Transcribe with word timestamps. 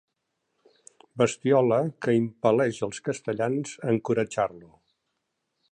Bestiola 1.21 1.77
que 2.05 2.15
impel·leix 2.21 2.81
els 2.89 3.03
castellans 3.09 3.79
a 3.87 3.95
encoratjar-lo. 3.97 4.73